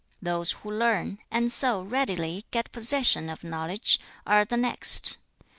[0.19, 5.19] Those who learn, and so, readily, get possession of knowledge, are the next.